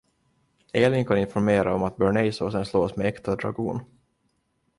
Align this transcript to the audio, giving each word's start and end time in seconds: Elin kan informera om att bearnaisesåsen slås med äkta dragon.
Elin 0.73 1.05
kan 1.05 1.17
informera 1.17 1.73
om 1.75 1.83
att 1.83 1.97
bearnaisesåsen 1.97 2.65
slås 2.65 2.95
med 2.95 3.05
äkta 3.07 3.35
dragon. 3.35 3.79